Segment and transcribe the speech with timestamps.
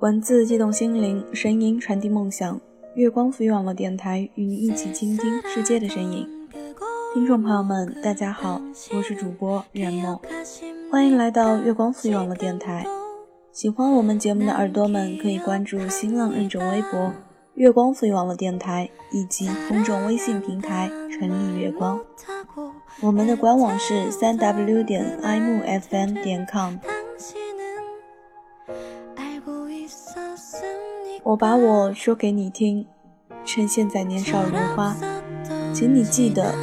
[0.00, 2.60] 文字激动心灵，声音传递梦想。
[2.94, 6.24] 月光赋予网络电台与你一起倾听世界的声音。
[7.12, 8.62] 听众朋友们，大家好，
[8.96, 10.16] 我是主播冉梦，
[10.88, 12.86] 欢迎来到月光赋予网络电台。
[13.50, 17.12] 喜欢我们节目的耳朵们，可以关注新浪认证微博
[17.54, 22.00] “月光赋予网络电台”以及公众微信平台“城里月光”。
[23.02, 26.76] 我们的官网是三 w 点 imufm 点 com。
[31.28, 32.86] 我把我说给你听，
[33.44, 34.96] 趁现在年少如花，
[35.74, 36.54] 请你记得，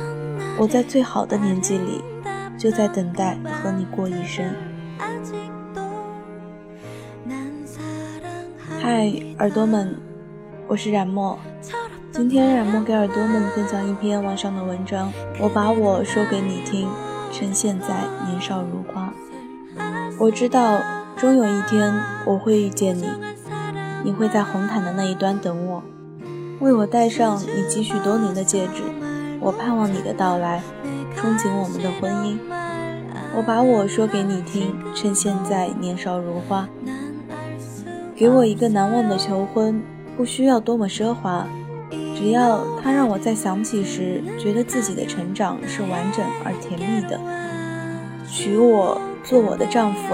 [0.58, 2.02] 我在最好的年纪里，
[2.58, 4.44] 就在等待和你过一生。
[8.82, 9.96] 嗨，耳朵们，
[10.68, 11.38] 我是冉墨，
[12.12, 15.14] 今天冉墨给耳朵们分享一篇晚上的文章。
[15.40, 16.90] 我把我说给你听，
[17.32, 17.90] 趁现在
[18.26, 19.14] 年少如花。
[20.18, 20.82] 我知道，
[21.16, 21.94] 终有一天
[22.26, 23.08] 我会遇见你。
[24.06, 25.82] 你会在红毯的那一端等我，
[26.60, 28.84] 为我戴上你积蓄多年的戒指。
[29.42, 30.62] 我盼望你的到来，
[31.18, 32.38] 憧憬我们的婚姻。
[33.36, 36.70] 我把我说给你听，趁现在年少如花。
[38.16, 39.82] 给我一个难忘的求婚，
[40.16, 41.48] 不需要多么奢华，
[42.16, 47.20] 只要它让我在想起时，觉得自己的成长是完整而甜蜜的。
[48.30, 50.14] 娶我做我的丈夫，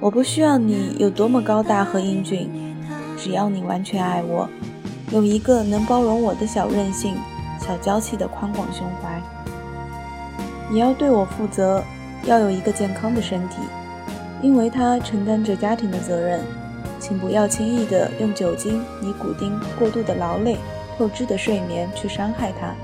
[0.00, 2.50] 我不需要你有多么高大和英俊。
[3.24, 4.46] 只要你完全爱我，
[5.10, 7.16] 有一个能包容我的小任性、
[7.58, 9.18] 小娇气的宽广胸怀。
[10.70, 11.82] 你要对我负责，
[12.26, 13.56] 要有一个健康的身体，
[14.42, 16.42] 因为他承担着家庭的责任。
[17.00, 20.58] 请不要轻易的用酒精、尼古丁、过度的劳累、
[20.98, 22.74] 透支的睡眠去伤害他。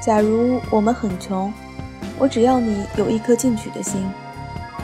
[0.00, 1.52] 假如我们很穷，
[2.18, 4.04] 我只要你有一颗进取的心。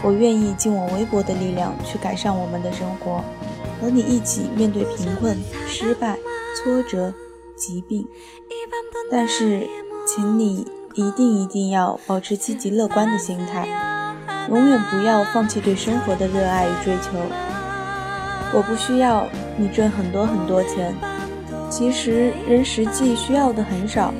[0.03, 3.23] 我愿意尽我微薄的力量去改善我们的生活，
[3.81, 6.19] 和你一起面对贫困、失败、
[6.57, 7.15] 挫折、
[7.57, 8.07] 疾病。
[9.11, 9.69] 但是，
[10.07, 13.69] 请你一定一定要保持积极乐观的心态，
[14.49, 17.11] 永远不要放弃对生活的热爱与追求。
[18.55, 19.27] 我不需要
[19.57, 20.95] 你挣很多很多钱，
[21.71, 24.13] 其实人实际需要的很少。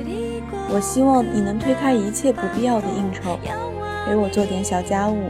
[0.69, 3.37] 我希望你能推开一切不必要的应酬，
[4.05, 5.27] 陪我做点小家务。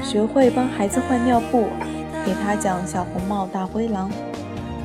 [0.00, 1.66] 学会帮孩子换尿布，
[2.24, 4.08] 给他讲《小红帽》《大灰狼》，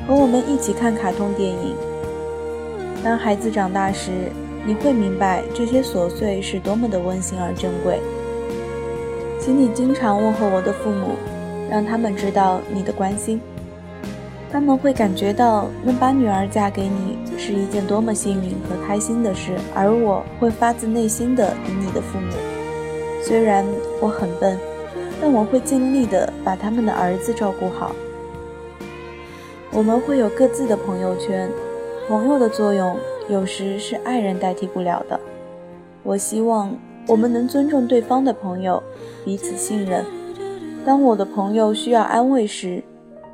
[0.06, 1.74] 和我们一起看卡通电影。
[3.02, 4.10] 当孩子长大时，
[4.66, 8.00] 你会明白这些琐碎是多么的温馨而珍贵。
[9.40, 11.16] 请你经常问候我的父母，
[11.70, 13.40] 让他们知道你的关心。
[14.50, 22.32] 他们会感觉到能把女儿嫁给你是一件多么幸运和开心的事，而我会发自内心的与你的父母。
[23.22, 23.64] 虽然
[24.00, 24.58] 我很笨。
[25.20, 27.92] 但我会尽力的把他们的儿子照顾好。
[29.72, 31.50] 我们会有各自的朋友圈，
[32.08, 32.96] 朋友的作用
[33.28, 35.18] 有时是爱人代替不了的。
[36.02, 36.74] 我希望
[37.06, 38.82] 我们能尊重对方的朋友，
[39.24, 40.04] 彼此信任。
[40.86, 42.82] 当我的朋友需要安慰时，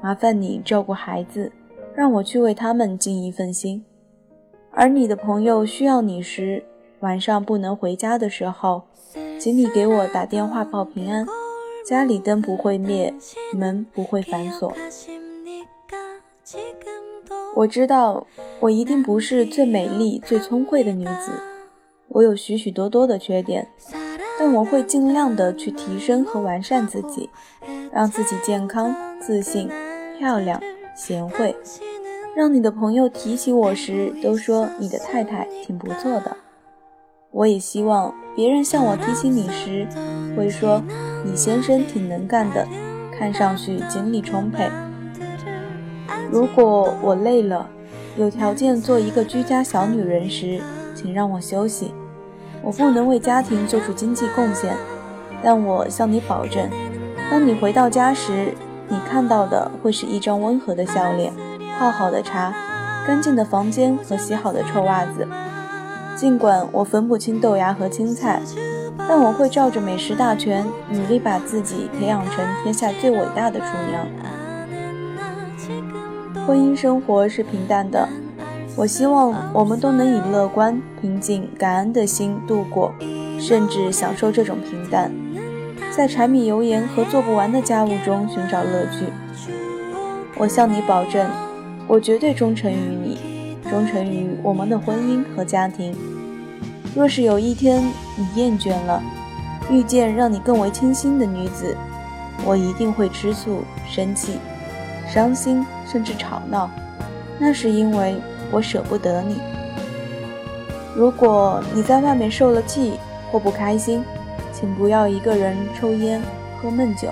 [0.02, 1.52] 麻烦你照顾孩子，
[1.94, 3.84] 让我去为他们尽一份心。
[4.72, 6.64] 而你的朋友需要你时，
[7.00, 8.82] 晚上不能回家的时候，
[9.38, 11.24] 请你给我打电话报平安。
[11.84, 13.12] 家里灯不会灭，
[13.52, 14.72] 门不会反锁。
[17.54, 18.26] 我知道，
[18.60, 21.32] 我一定不是最美丽、最聪慧的女子，
[22.08, 23.68] 我有许许多多的缺点，
[24.38, 27.28] 但我会尽量的去提升和完善自己，
[27.92, 29.68] 让自己健康、自信、
[30.18, 30.58] 漂亮、
[30.96, 31.54] 贤惠，
[32.34, 36.36] 让你的朋友提起我时都说你的太太挺不错的。
[37.30, 39.86] 我也希望别人向我提起你时，
[40.36, 40.82] 会说
[41.24, 42.66] 你先生挺能干的，
[43.16, 44.68] 看上去精力充沛。
[46.30, 47.68] 如果我累了，
[48.16, 50.60] 有条件做一个居家小女人时，
[50.94, 51.94] 请让我休息。
[52.62, 54.74] 我不能为家庭做出经济贡献，
[55.42, 56.68] 但我向你保证，
[57.30, 58.54] 当你回到家时，
[58.88, 61.32] 你看到的会是一张温和的笑脸，
[61.78, 62.52] 泡好的茶，
[63.06, 65.28] 干净的房间和洗好的臭袜子。
[66.16, 68.40] 尽管我分不清豆芽和青菜，
[68.96, 74.06] 但我会照着美食大全，努力把自己培养成天下最伟大的厨娘。
[76.46, 78.08] 婚姻生活是平淡的，
[78.76, 82.92] 我希望我们都能以乐观、平静、感恩的心度过，
[83.38, 85.10] 甚至享受这种平淡，
[85.90, 89.06] 在柴米油盐和做不完的家务中寻找乐趣。
[90.36, 91.26] 我向你保证，
[91.88, 93.33] 我绝对忠诚于你。
[93.70, 95.96] 忠诚于我们的婚姻和家庭。
[96.94, 97.82] 若是有一天
[98.16, 99.02] 你厌倦了，
[99.70, 101.76] 遇见让你更为倾心的女子，
[102.44, 104.38] 我一定会吃醋、生气、
[105.08, 106.70] 伤心，甚至吵闹。
[107.38, 108.14] 那是因为
[108.50, 109.36] 我舍不得你。
[110.94, 112.92] 如果你在外面受了气
[113.32, 114.04] 或不开心，
[114.52, 116.22] 请不要一个人抽烟、
[116.60, 117.08] 喝闷酒。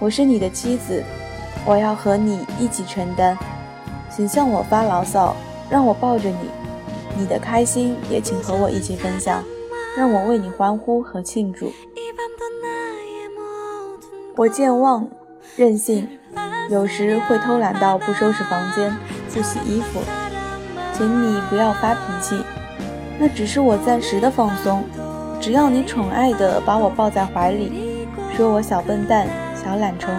[0.00, 1.04] 我是你的妻子，
[1.64, 3.38] 我要和你一起承担。
[4.18, 5.36] 请向我发牢骚，
[5.70, 6.50] 让我抱着你。
[7.16, 9.44] 你的开心也请和我一起分享，
[9.96, 11.72] 让我为你欢呼和庆祝。
[14.36, 15.08] 我健忘、
[15.54, 16.08] 任性，
[16.68, 18.92] 有时会偷懒到不收拾房间、
[19.32, 20.00] 不洗衣服。
[20.92, 22.42] 请你不要发脾气，
[23.20, 24.82] 那只是我暂时的放松。
[25.40, 28.04] 只要你宠爱的把我抱在怀里，
[28.36, 30.12] 说我小笨蛋、小懒虫，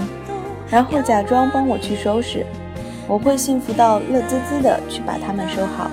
[0.69, 2.45] 然后假装帮我去收拾，
[3.09, 5.89] 我会幸福到乐滋滋的去把它们收好。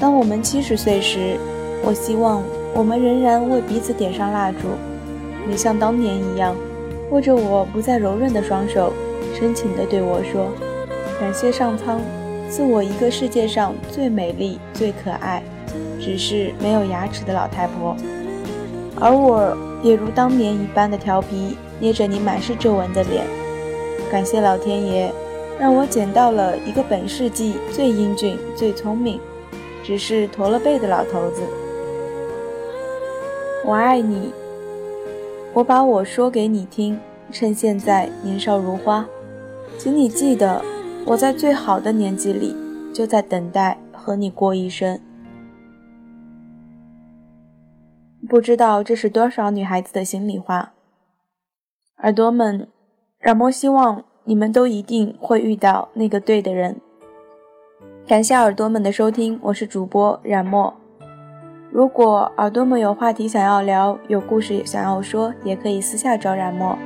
[0.00, 1.38] 当我们七十岁时，
[1.84, 2.42] 我希望
[2.74, 4.58] 我们仍然为彼此点上蜡烛，
[5.48, 6.56] 你像当年一样，
[7.12, 8.92] 握着我不再柔韧的双手，
[9.38, 10.48] 深情地对我说
[11.20, 12.00] ：“感谢上苍。”
[12.50, 15.40] 赐我一个世界上最美丽、最可爱，
[16.00, 17.96] 只是没有牙齿的老太婆，
[19.00, 23.24] 而我也如当年一般的调皮，捏着你满是皱纹的脸。
[24.10, 25.12] 感谢老天爷，
[25.60, 29.20] 让我捡到了一个本世纪最英俊、最聪明，
[29.84, 31.42] 只是驼了背的老头子。
[33.66, 34.32] 我爱你，
[35.52, 36.98] 我把我说给你听，
[37.30, 39.06] 趁现在年少如花，
[39.78, 40.64] 请你记得。
[41.06, 42.56] 我在最好的年纪里，
[42.94, 44.98] 就在等待和你过一生。
[48.26, 50.72] 不知道这是多少女孩子的心里话。
[51.98, 52.68] 耳朵们，
[53.18, 56.80] 冉墨希望你们都一定会遇到那个对的人。
[58.06, 60.72] 感谢耳朵们的收听，我是主播冉墨。
[61.72, 66.78] 如果耳朵们有话题想要聊，有故事想要说，也可以私下找冉墨。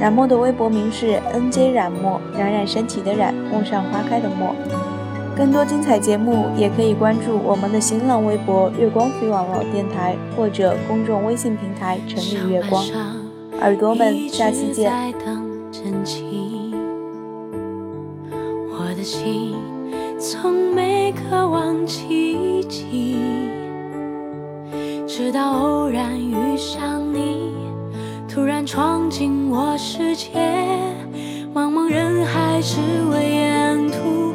[0.00, 4.52] 冉墨的微博名是 NJ 冉墨，冉冉升起的冉，陌上花开的陌。
[5.36, 12.84] 更多精彩节目也可以关注我们的新浪微博“月光飞网络电台”或者公众微信平台“城里月光”。
[13.62, 14.92] 耳朵们，下期见。
[19.02, 19.56] 的心
[20.16, 23.16] 从没渴望奇迹，
[25.08, 27.50] 直到偶然遇上你。
[28.28, 30.30] 突然闯进我世界，
[31.52, 32.78] 茫茫人海只
[33.10, 34.31] 为沿途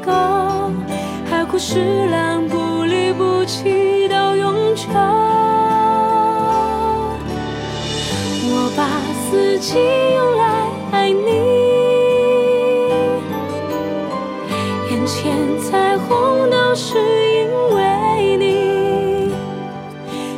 [0.00, 0.12] 还未够。
[1.28, 4.88] 海枯石烂，不离不弃到永久。
[8.52, 9.78] 我把四季
[10.14, 10.42] 用来
[10.92, 11.30] 爱你，
[14.90, 16.98] 眼前彩虹都是
[17.34, 17.78] 因为
[18.36, 19.32] 你，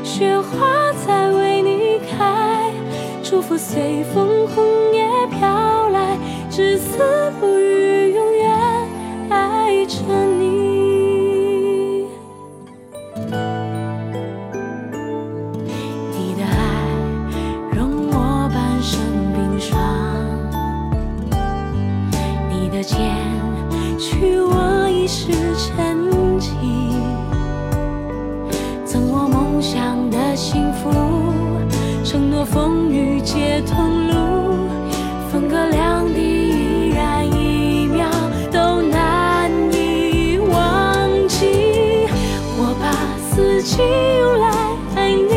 [0.05, 2.71] 雪花在为你开，
[3.23, 6.19] 祝福随风红叶飘来，
[6.51, 7.62] 至死不渝，
[43.75, 43.81] 心
[44.21, 44.47] 用来
[44.97, 45.33] 爱你，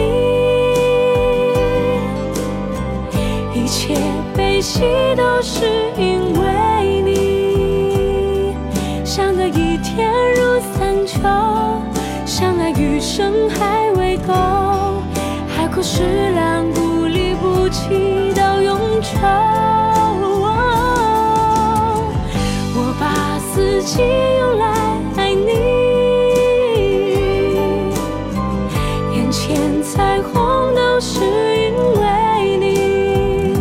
[3.54, 3.96] 一切
[4.36, 4.82] 悲喜
[5.16, 5.66] 都是
[5.98, 8.54] 因为你，
[9.06, 11.18] 相隔一天如三秋，
[12.26, 14.34] 相爱余生还未够，
[15.56, 19.08] 海枯石烂，不离不弃到永久。
[22.78, 24.75] 我把四季用来
[29.36, 33.54] 前彩虹都是因为你，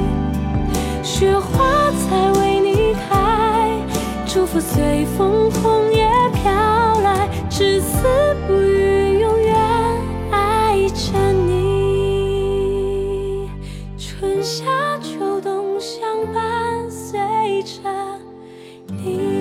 [1.03, 3.77] 雪花才为你开，
[4.25, 4.61] 祝福。
[4.61, 6.45] 随风红叶飘
[7.01, 8.07] 来，至死
[8.47, 9.57] 不渝，永远
[10.31, 13.51] 爱着你。
[13.99, 14.65] 春夏
[15.01, 17.19] 秋冬相伴随
[17.65, 17.81] 着
[18.87, 19.34] 你。